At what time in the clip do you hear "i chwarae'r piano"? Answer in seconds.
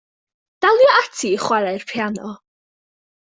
1.33-2.33